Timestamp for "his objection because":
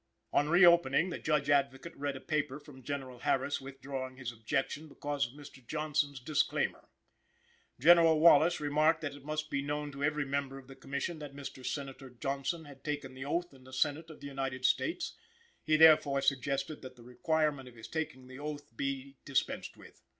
4.17-5.27